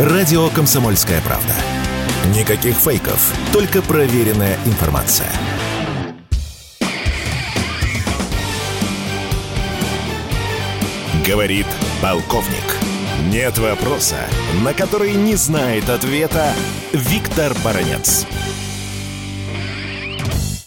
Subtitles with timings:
[0.00, 1.52] Радио «Комсомольская правда».
[2.34, 5.30] Никаких фейков, только проверенная информация.
[11.26, 11.66] Говорит
[12.00, 12.64] полковник.
[13.28, 14.20] Нет вопроса,
[14.64, 16.54] на который не знает ответа
[16.94, 18.26] Виктор Баранец.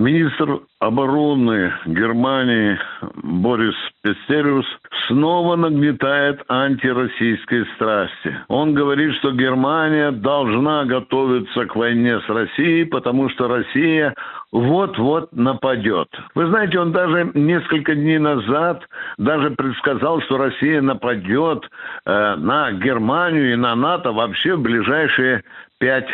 [0.00, 2.78] Министр обороны Германии
[3.22, 4.64] Борис Пестериус
[5.06, 8.34] снова нагнетает антироссийской страсти.
[8.48, 14.14] Он говорит, что Германия должна готовиться к войне с Россией, потому что Россия
[14.52, 16.08] вот-вот нападет.
[16.34, 18.82] Вы знаете, он даже несколько дней назад
[19.18, 21.68] даже предсказал, что Россия нападет
[22.06, 25.44] э, на Германию и на НАТО вообще в ближайшие
[25.78, 26.08] пять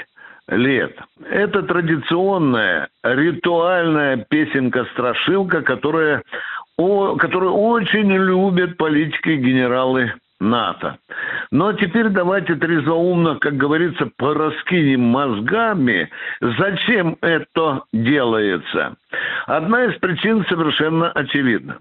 [0.49, 0.97] лет.
[1.29, 6.23] Это традиционная ритуальная песенка-страшилка, которая,
[6.77, 10.99] о, которую очень любят политики и генералы НАТО.
[11.51, 16.11] Но теперь давайте трезвоумно, как говорится, пораскинем мозгами,
[16.41, 18.97] зачем это делается.
[19.47, 21.79] Одна из причин совершенно очевидна.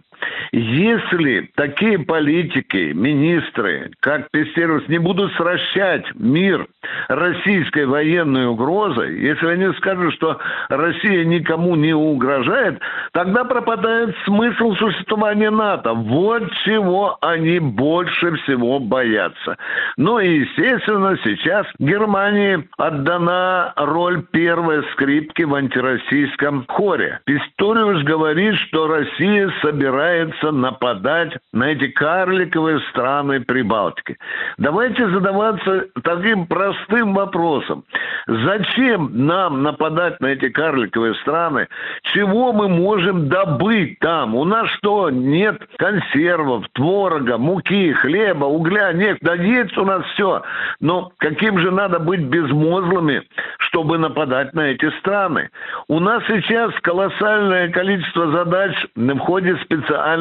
[0.52, 6.68] Если такие политики, министры, как Пестерус, не будут сращать мир
[7.08, 12.80] российской военной угрозой, если они скажут, что Россия никому не угрожает,
[13.14, 15.94] тогда пропадает смысл существования НАТО.
[15.94, 19.58] Вот чего они больше всего боятся.
[19.98, 27.20] Ну и, естественно, сейчас Германии отдана роль первой скрипки в антироссийском хоре.
[27.26, 34.18] Писториус говорит, что Россия собирается нападать на эти карликовые страны Прибалтики.
[34.58, 37.84] Давайте задаваться таким простым вопросом.
[38.28, 41.68] Зачем нам нападать на эти карликовые страны?
[42.14, 44.36] Чего мы можем добыть там?
[44.36, 49.20] У нас что, нет консервов, творога, муки, хлеба, угля, нефть?
[49.22, 50.44] Да есть у нас все.
[50.80, 53.24] Но каким же надо быть безмозглыми,
[53.60, 55.50] чтобы нападать на эти страны?
[55.88, 59.58] У нас сейчас колоссальное количество задач в ходе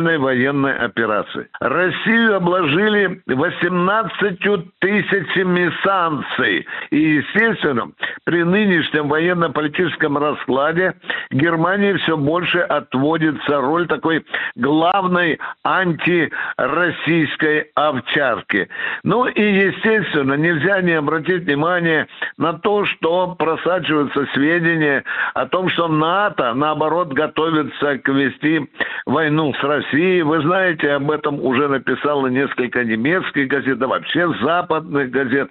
[0.05, 1.49] специальной военной операции.
[1.61, 4.39] Россию обложили 18
[4.81, 6.67] тысячами санкций.
[6.91, 7.91] И, естественно,
[8.25, 10.95] при нынешнем военно-политическом раскладе
[11.31, 14.25] Германии все больше отводится роль такой
[14.57, 18.69] главной антироссийской овчарки.
[19.03, 22.07] Ну и, естественно, нельзя не обратить внимание
[22.39, 25.05] на то, что просачиваются сведения
[25.35, 28.69] о том, что НАТО, наоборот, готовится к вести
[29.07, 30.23] войну с Россией.
[30.23, 35.51] Вы знаете, об этом уже написало несколько немецких газет, да вообще западных газет.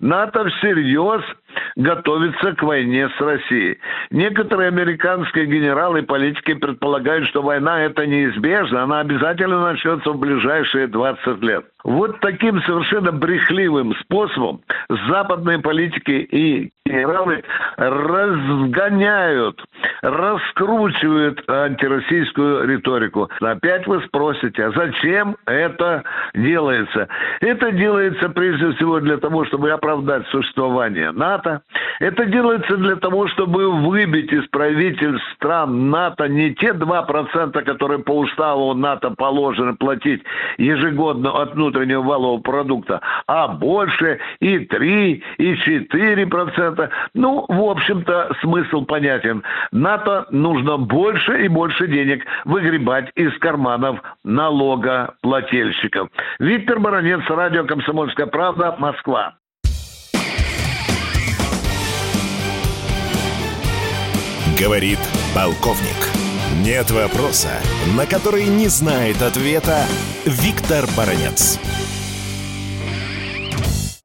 [0.00, 1.22] НАТО всерьез
[1.76, 3.78] готовится к войне с Россией.
[4.10, 10.86] Некоторые американские генералы и политики предполагают, что война это неизбежно, она обязательно начнется в ближайшие
[10.86, 11.64] 20 лет.
[11.84, 14.62] Вот таким совершенно брехливым способом
[15.08, 17.42] западные политики и генералы
[17.76, 19.64] разгоняют,
[20.02, 23.30] раскручивают антироссийскую риторику.
[23.40, 27.08] Опять вы спросите, а зачем это делается?
[27.40, 31.62] Это делается прежде всего для того, чтобы оправдать существование НАТО.
[32.00, 38.18] Это делается для того, чтобы выбить из правительств стран НАТО не те 2%, которые по
[38.18, 40.22] уставу НАТО положено платить
[40.58, 46.90] ежегодно от внутреннего валового продукта, а больше и 3, и 4 процента.
[47.14, 49.42] Ну, в общем-то, смысл понятен.
[49.70, 56.08] НАТО нужно больше и больше денег выгребать из карманов налогоплательщиков.
[56.40, 59.34] Виктор Баранец, радио «Комсомольская правда», Москва.
[64.58, 64.98] Говорит
[65.34, 66.00] полковник.
[66.64, 67.50] Нет вопроса,
[67.96, 69.84] на который не знает ответа
[70.24, 71.60] Виктор Баранец.